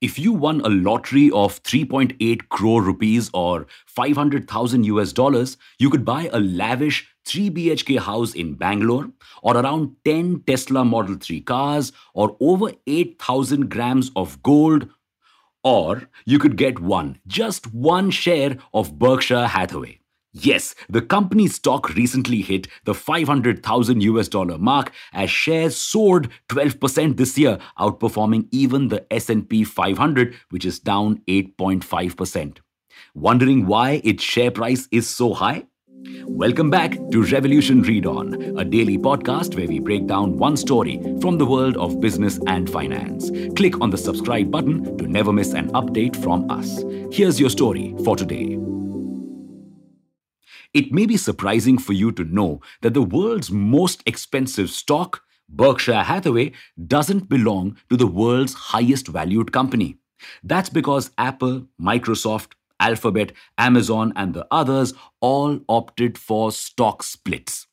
If 0.00 0.18
you 0.18 0.32
won 0.32 0.60
a 0.62 0.68
lottery 0.68 1.30
of 1.30 1.62
3.8 1.62 2.48
crore 2.48 2.82
rupees 2.82 3.30
or 3.34 3.66
500,000 3.86 4.84
US 4.84 5.12
dollars, 5.12 5.56
you 5.78 5.90
could 5.90 6.04
buy 6.04 6.30
a 6.32 6.40
lavish 6.40 7.06
3 7.26 7.50
BHK 7.50 7.98
house 8.00 8.34
in 8.34 8.54
Bangalore, 8.54 9.10
or 9.42 9.56
around 9.56 9.96
10 10.04 10.44
Tesla 10.46 10.84
Model 10.84 11.16
3 11.20 11.42
cars, 11.42 11.92
or 12.14 12.36
over 12.40 12.72
8,000 12.86 13.68
grams 13.68 14.10
of 14.16 14.42
gold, 14.42 14.88
or 15.62 16.08
you 16.24 16.38
could 16.38 16.56
get 16.56 16.80
one, 16.80 17.18
just 17.26 17.72
one 17.74 18.10
share 18.10 18.56
of 18.72 18.98
Berkshire 18.98 19.46
Hathaway. 19.46 19.99
Yes, 20.32 20.76
the 20.88 21.02
company's 21.02 21.56
stock 21.56 21.94
recently 21.96 22.40
hit 22.40 22.68
the 22.84 22.94
500,000 22.94 24.00
US 24.02 24.28
dollar 24.28 24.58
mark 24.58 24.92
as 25.12 25.28
shares 25.28 25.76
soared 25.76 26.30
12% 26.48 27.16
this 27.16 27.36
year, 27.36 27.58
outperforming 27.80 28.46
even 28.52 28.88
the 28.88 29.04
S&P 29.12 29.64
500 29.64 30.34
which 30.50 30.64
is 30.64 30.78
down 30.78 31.20
8.5%. 31.26 32.58
Wondering 33.14 33.66
why 33.66 34.00
its 34.04 34.22
share 34.22 34.52
price 34.52 34.86
is 34.92 35.08
so 35.08 35.34
high? 35.34 35.64
Welcome 36.24 36.70
back 36.70 36.92
to 37.10 37.24
Revolution 37.24 37.82
Read 37.82 38.06
On, 38.06 38.34
a 38.56 38.64
daily 38.64 38.98
podcast 38.98 39.56
where 39.56 39.66
we 39.66 39.80
break 39.80 40.06
down 40.06 40.38
one 40.38 40.56
story 40.56 41.02
from 41.20 41.38
the 41.38 41.44
world 41.44 41.76
of 41.76 42.00
business 42.00 42.38
and 42.46 42.70
finance. 42.70 43.30
Click 43.56 43.80
on 43.80 43.90
the 43.90 43.98
subscribe 43.98 44.50
button 44.50 44.96
to 44.96 45.08
never 45.08 45.32
miss 45.32 45.54
an 45.54 45.70
update 45.72 46.14
from 46.22 46.48
us. 46.50 46.84
Here's 47.10 47.40
your 47.40 47.50
story 47.50 47.96
for 48.04 48.16
today. 48.16 48.56
It 50.72 50.92
may 50.92 51.06
be 51.06 51.16
surprising 51.16 51.78
for 51.78 51.92
you 51.92 52.12
to 52.12 52.24
know 52.24 52.60
that 52.82 52.94
the 52.94 53.02
world's 53.02 53.50
most 53.50 54.02
expensive 54.06 54.70
stock, 54.70 55.22
Berkshire 55.48 56.04
Hathaway, 56.04 56.52
doesn't 56.86 57.28
belong 57.28 57.76
to 57.88 57.96
the 57.96 58.06
world's 58.06 58.54
highest 58.54 59.08
valued 59.08 59.52
company. 59.52 59.98
That's 60.44 60.68
because 60.68 61.10
Apple, 61.18 61.66
Microsoft, 61.80 62.52
Alphabet, 62.78 63.32
Amazon, 63.58 64.12
and 64.14 64.32
the 64.32 64.46
others 64.50 64.94
all 65.20 65.60
opted 65.68 66.16
for 66.16 66.52
stock 66.52 67.02
splits. 67.02 67.66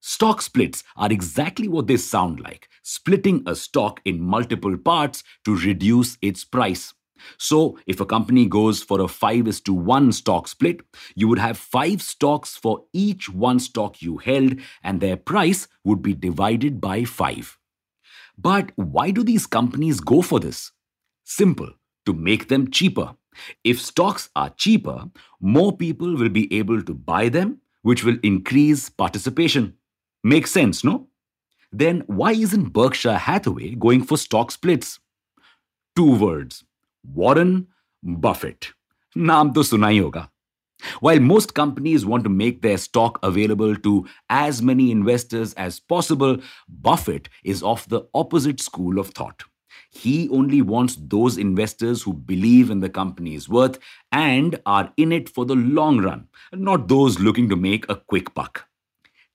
Stock 0.00 0.42
splits 0.42 0.82
are 0.96 1.12
exactly 1.12 1.68
what 1.68 1.86
they 1.86 1.96
sound 1.96 2.40
like 2.40 2.68
splitting 2.82 3.44
a 3.46 3.54
stock 3.54 4.00
in 4.04 4.20
multiple 4.20 4.76
parts 4.76 5.22
to 5.44 5.56
reduce 5.56 6.18
its 6.20 6.44
price. 6.44 6.92
So, 7.38 7.78
if 7.86 8.00
a 8.00 8.06
company 8.06 8.46
goes 8.46 8.82
for 8.82 9.00
a 9.00 9.08
5 9.08 9.48
is 9.48 9.60
to 9.62 9.72
1 9.72 10.12
stock 10.12 10.48
split, 10.48 10.80
you 11.14 11.28
would 11.28 11.38
have 11.38 11.58
5 11.58 12.02
stocks 12.02 12.56
for 12.56 12.84
each 12.92 13.28
one 13.28 13.58
stock 13.58 14.02
you 14.02 14.18
held, 14.18 14.56
and 14.82 15.00
their 15.00 15.16
price 15.16 15.68
would 15.84 16.02
be 16.02 16.14
divided 16.14 16.80
by 16.80 17.04
5. 17.04 17.58
But 18.38 18.72
why 18.76 19.10
do 19.10 19.22
these 19.22 19.46
companies 19.46 20.00
go 20.00 20.22
for 20.22 20.40
this? 20.40 20.72
Simple 21.24 21.70
to 22.06 22.12
make 22.12 22.48
them 22.48 22.70
cheaper. 22.70 23.14
If 23.64 23.80
stocks 23.80 24.30
are 24.34 24.50
cheaper, 24.50 25.10
more 25.40 25.76
people 25.76 26.16
will 26.16 26.28
be 26.28 26.52
able 26.56 26.82
to 26.82 26.94
buy 26.94 27.28
them, 27.28 27.60
which 27.82 28.04
will 28.04 28.18
increase 28.22 28.88
participation. 28.90 29.74
Makes 30.24 30.50
sense, 30.50 30.84
no? 30.84 31.08
Then 31.72 32.02
why 32.06 32.32
isn't 32.32 32.72
Berkshire 32.72 33.18
Hathaway 33.18 33.74
going 33.74 34.04
for 34.04 34.18
stock 34.18 34.50
splits? 34.50 35.00
Two 35.96 36.16
words 36.16 36.64
Warren 37.04 37.68
Buffett. 38.02 38.72
Naam 39.16 39.52
to 39.54 39.60
sunai 39.60 40.00
hoga. 40.00 40.28
While 41.00 41.20
most 41.20 41.54
companies 41.54 42.04
want 42.04 42.24
to 42.24 42.30
make 42.30 42.62
their 42.62 42.78
stock 42.78 43.18
available 43.22 43.76
to 43.76 44.06
as 44.28 44.62
many 44.62 44.90
investors 44.90 45.54
as 45.54 45.78
possible, 45.78 46.38
Buffett 46.68 47.28
is 47.44 47.62
of 47.62 47.88
the 47.88 48.02
opposite 48.14 48.60
school 48.60 48.98
of 48.98 49.10
thought. 49.10 49.44
He 49.90 50.28
only 50.30 50.62
wants 50.62 50.96
those 50.98 51.38
investors 51.38 52.02
who 52.02 52.14
believe 52.14 52.70
in 52.70 52.80
the 52.80 52.88
company's 52.88 53.48
worth 53.48 53.78
and 54.10 54.60
are 54.64 54.92
in 54.96 55.12
it 55.12 55.28
for 55.28 55.44
the 55.44 55.54
long 55.54 56.00
run, 56.00 56.28
not 56.52 56.88
those 56.88 57.20
looking 57.20 57.48
to 57.50 57.56
make 57.56 57.88
a 57.88 57.96
quick 57.96 58.32
buck. 58.34 58.66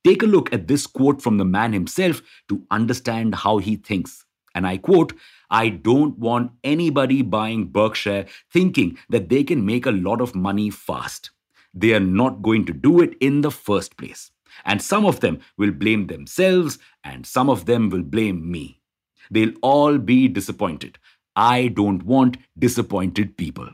Take 0.04 0.24
a 0.24 0.28
look 0.28 0.52
at 0.54 0.68
this 0.68 0.88
quote 0.88 1.22
from 1.22 1.38
the 1.38 1.46
man 1.46 1.74
himself 1.74 2.22
to 2.50 2.66
understand 2.72 3.36
how 3.36 3.58
he 3.60 3.76
thinks. 3.76 4.26
And 4.58 4.66
I 4.66 4.78
quote, 4.78 5.14
I 5.52 5.70
don't 5.70 6.18
want 6.18 6.52
anybody 6.64 7.22
buying 7.22 7.66
Berkshire 7.66 8.26
thinking 8.52 8.98
that 9.08 9.30
they 9.30 9.44
can 9.44 9.64
make 9.64 9.86
a 9.86 9.92
lot 9.92 10.20
of 10.20 10.34
money 10.34 10.72
fast. 10.72 11.30
They 11.76 11.94
are 11.94 12.00
not 12.00 12.42
going 12.42 12.66
to 12.66 12.74
do 12.74 13.00
it 13.00 13.16
in 13.22 13.42
the 13.42 13.52
first 13.52 13.98
place. 13.98 14.32
And 14.66 14.82
some 14.82 15.06
of 15.06 15.20
them 15.20 15.42
will 15.60 15.70
blame 15.70 16.08
themselves, 16.08 16.80
and 17.04 17.24
some 17.24 17.52
of 17.52 17.68
them 17.68 17.92
will 17.92 18.02
blame 18.02 18.50
me. 18.52 18.82
They'll 19.30 19.54
all 19.62 20.00
be 20.00 20.28
disappointed. 20.28 20.98
I 21.36 21.68
don't 21.68 22.02
want 22.02 22.38
disappointed 22.58 23.38
people. 23.38 23.70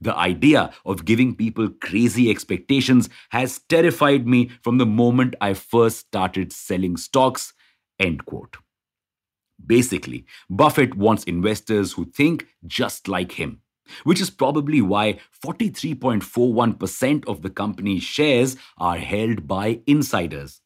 The 0.00 0.16
idea 0.16 0.72
of 0.84 1.04
giving 1.04 1.36
people 1.36 1.68
crazy 1.80 2.32
expectations 2.32 3.08
has 3.30 3.60
terrified 3.68 4.26
me 4.26 4.50
from 4.60 4.78
the 4.78 4.86
moment 4.86 5.36
I 5.40 5.54
first 5.54 5.98
started 5.98 6.52
selling 6.52 6.96
stocks. 6.96 7.52
End 8.00 8.26
quote. 8.26 8.56
Basically, 9.64 10.26
Buffett 10.50 10.94
wants 10.96 11.24
investors 11.24 11.92
who 11.92 12.04
think 12.04 12.46
just 12.66 13.08
like 13.08 13.32
him, 13.32 13.60
which 14.04 14.20
is 14.20 14.30
probably 14.30 14.80
why 14.82 15.18
43.41% 15.44 17.26
of 17.26 17.42
the 17.42 17.50
company's 17.50 18.02
shares 18.02 18.56
are 18.78 18.98
held 18.98 19.46
by 19.46 19.80
insiders. 19.86 20.60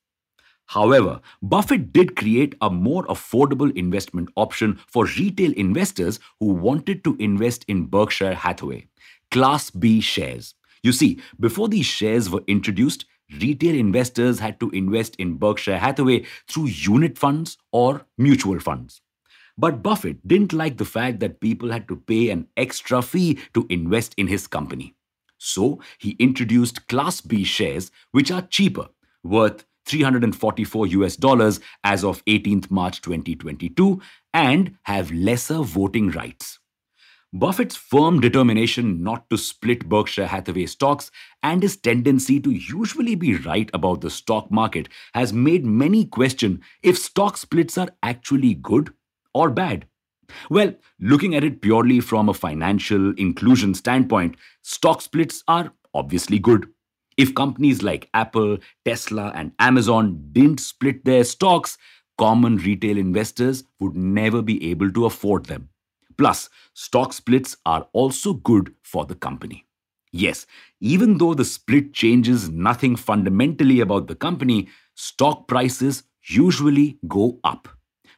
However, 0.67 1.21
Buffett 1.43 1.93
did 1.93 2.15
create 2.15 2.55
a 2.61 2.71
more 2.71 3.05
affordable 3.07 3.77
investment 3.77 4.29
option 4.37 4.79
for 4.87 5.05
retail 5.05 5.53
investors 5.55 6.21
who 6.39 6.53
wanted 6.53 7.03
to 7.03 7.17
invest 7.19 7.65
in 7.67 7.87
Berkshire 7.87 8.35
Hathaway, 8.35 8.87
Class 9.33 9.71
B 9.71 10.01
shares. 10.01 10.55
You 10.83 10.93
see, 10.93 11.21
before 11.41 11.69
these 11.69 11.87
shares 11.87 12.31
were 12.31 12.45
introduced, 12.47 13.05
retail 13.41 13.75
investors 13.75 14.39
had 14.39 14.61
to 14.61 14.71
invest 14.71 15.17
in 15.17 15.37
Berkshire 15.37 15.79
Hathaway 15.79 16.25
through 16.49 16.67
unit 16.67 17.19
funds 17.19 17.59
or 17.73 18.07
mutual 18.19 18.61
funds. 18.61 19.01
But 19.59 19.83
Buffett 19.83 20.27
didn't 20.27 20.53
like 20.53 20.79
the 20.79 20.85
fact 20.85 21.21
that 21.21 21.41
people 21.41 21.71
had 21.71 21.89
to 21.89 21.97
pay 21.97 22.31
an 22.31 22.47
extra 22.57 23.03
fee 23.03 23.39
to 23.55 23.67
invest 23.69 24.15
in 24.17 24.27
his 24.29 24.47
company. 24.47 24.95
So 25.39 25.81
he 25.99 26.17
introduced 26.19 26.87
Class 26.89 27.21
B 27.21 27.45
shares, 27.45 27.91
which 28.13 28.31
are 28.31 28.43
cheaper, 28.43 28.89
worth 29.25 29.65
344 29.87 30.87
US 30.87 31.17
dollars 31.17 31.61
as 31.83 32.05
of 32.05 32.25
18th 32.27 32.71
March 32.71 33.03
2022, 33.03 34.01
and 34.33 34.77
have 34.85 35.11
lesser 35.11 35.63
voting 35.63 36.11
rights. 36.11 36.60
Buffett's 37.33 37.77
firm 37.77 38.21
determination 38.21 39.05
not 39.05 39.31
to 39.31 39.39
split 39.39 39.89
Berkshire 39.89 40.27
Hathaway 40.27 40.67
stocks 40.67 41.13
and 41.45 41.63
his 41.63 41.77
tendency 41.77 42.41
to 42.41 42.51
usually 42.51 43.15
be 43.15 43.37
right 43.37 43.71
about 43.73 44.01
the 44.01 44.11
stock 44.11 44.51
market 44.51 44.89
has 45.15 45.33
made 45.33 45.65
many 45.65 46.05
question 46.05 46.61
if 46.83 46.99
stock 46.99 47.37
splits 47.37 47.79
are 47.79 47.91
actually 48.03 48.55
good 48.55 48.93
or 49.33 49.49
bad. 49.49 49.87
Well, 50.49 50.75
looking 50.99 51.37
at 51.37 51.45
it 51.45 51.63
purely 51.63 52.01
from 52.01 52.29
a 52.29 52.35
financial 52.35 53.15
inclusion 53.15 53.75
standpoint, 53.75 54.37
stock 54.63 55.01
splits 55.01 55.45
are 55.47 55.73
obviously 55.95 56.41
good. 56.41 56.69
If 57.17 57.37
companies 57.37 57.81
like 57.83 58.09
Apple, 58.13 58.59
Tesla, 58.85 59.31
and 59.37 59.53
Amazon 59.61 60.31
didn't 60.33 60.59
split 60.59 61.05
their 61.05 61.23
stocks, 61.23 61.79
common 62.19 62.57
retail 62.57 62.99
investors 62.99 63.65
would 63.79 63.95
never 63.95 64.43
be 64.43 64.71
able 64.71 64.91
to 64.93 65.07
afford 65.07 65.47
them. 65.47 65.70
Plus, 66.21 66.51
stock 66.75 67.15
splits 67.15 67.57
are 67.65 67.89
also 67.95 68.35
good 68.35 68.75
for 68.83 69.07
the 69.07 69.15
company. 69.15 69.65
Yes, 70.13 70.45
even 70.79 71.17
though 71.17 71.33
the 71.33 71.47
split 71.47 71.95
changes 71.95 72.51
nothing 72.51 72.95
fundamentally 72.95 73.81
about 73.81 74.07
the 74.07 74.15
company, 74.15 74.69
stock 74.95 75.49
prices 75.49 76.03
usually 76.25 76.99
go 77.09 77.41
up. 77.43 77.69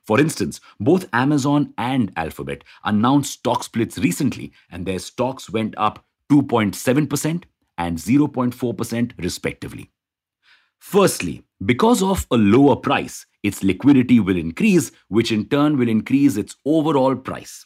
For 0.05 0.19
instance, 0.19 0.61
both 0.81 1.09
Amazon 1.13 1.75
and 1.79 2.13
Alphabet 2.17 2.65
announced 2.83 3.35
stock 3.35 3.63
splits 3.63 3.99
recently, 3.99 4.51
and 4.69 4.85
their 4.85 4.99
stocks 4.99 5.49
went 5.49 5.73
up 5.79 6.05
2.7% 6.29 7.45
and 7.79 7.99
0.4% 7.99 9.13
respectively. 9.19 9.93
Firstly, 10.81 11.45
because 11.65 12.03
of 12.03 12.27
a 12.33 12.37
lower 12.37 12.75
price, 12.75 13.27
its 13.45 13.63
liquidity 13.63 14.19
will 14.19 14.37
increase, 14.37 14.91
which 15.07 15.31
in 15.31 15.45
turn 15.45 15.79
will 15.79 15.89
increase 15.89 16.37
its 16.37 16.57
overall 16.67 17.15
price. 17.15 17.65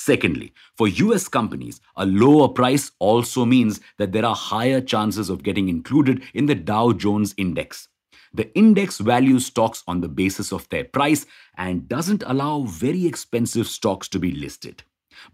Secondly, 0.00 0.52
for 0.76 0.86
US 0.86 1.26
companies, 1.26 1.80
a 1.96 2.06
lower 2.06 2.48
price 2.48 2.92
also 3.00 3.44
means 3.44 3.80
that 3.96 4.12
there 4.12 4.24
are 4.24 4.34
higher 4.34 4.80
chances 4.80 5.28
of 5.28 5.42
getting 5.42 5.68
included 5.68 6.22
in 6.34 6.46
the 6.46 6.54
Dow 6.54 6.92
Jones 6.92 7.34
Index. 7.36 7.88
The 8.32 8.56
index 8.56 8.98
values 8.98 9.46
stocks 9.46 9.82
on 9.88 10.00
the 10.00 10.08
basis 10.08 10.52
of 10.52 10.68
their 10.68 10.84
price 10.84 11.26
and 11.56 11.88
doesn't 11.88 12.22
allow 12.26 12.62
very 12.62 13.06
expensive 13.06 13.66
stocks 13.66 14.06
to 14.10 14.20
be 14.20 14.30
listed. 14.30 14.84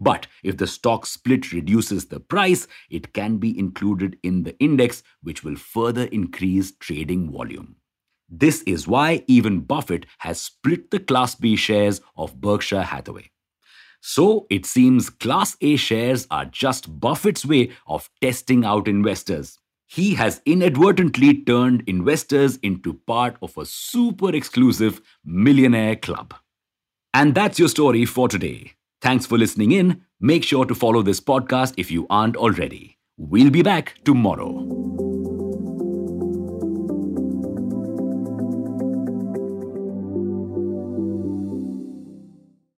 But 0.01 0.25
if 0.41 0.57
the 0.57 0.65
stock 0.65 1.05
split 1.05 1.51
reduces 1.51 2.05
the 2.05 2.19
price, 2.19 2.67
it 2.89 3.13
can 3.13 3.37
be 3.37 3.57
included 3.57 4.17
in 4.23 4.43
the 4.43 4.57
index, 4.57 5.03
which 5.21 5.43
will 5.43 5.57
further 5.57 6.05
increase 6.05 6.73
trading 6.79 7.31
volume. 7.31 7.75
This 8.27 8.63
is 8.63 8.87
why 8.87 9.23
even 9.27 9.59
Buffett 9.59 10.07
has 10.17 10.41
split 10.41 10.89
the 10.89 10.99
Class 10.99 11.35
B 11.35 11.55
shares 11.55 12.01
of 12.17 12.41
Berkshire 12.41 12.81
Hathaway. 12.81 13.29
So 14.07 14.45
it 14.51 14.67
seems 14.67 15.09
Class 15.09 15.57
A 15.61 15.77
shares 15.77 16.27
are 16.29 16.45
just 16.45 16.99
Buffett's 16.99 17.43
way 17.43 17.71
of 17.87 18.07
testing 18.21 18.63
out 18.63 18.87
investors. 18.87 19.57
He 19.87 20.13
has 20.13 20.43
inadvertently 20.45 21.41
turned 21.41 21.81
investors 21.87 22.57
into 22.57 22.93
part 23.07 23.35
of 23.41 23.57
a 23.57 23.65
super 23.65 24.29
exclusive 24.35 25.01
millionaire 25.25 25.95
club. 25.95 26.35
And 27.15 27.33
that's 27.33 27.57
your 27.57 27.67
story 27.67 28.05
for 28.05 28.27
today. 28.27 28.73
Thanks 29.01 29.25
for 29.25 29.39
listening 29.39 29.71
in. 29.71 30.03
Make 30.19 30.43
sure 30.43 30.65
to 30.65 30.75
follow 30.75 31.01
this 31.01 31.19
podcast 31.19 31.73
if 31.75 31.89
you 31.89 32.05
aren't 32.07 32.37
already. 32.37 32.99
We'll 33.17 33.49
be 33.49 33.63
back 33.63 33.95
tomorrow. 34.05 34.64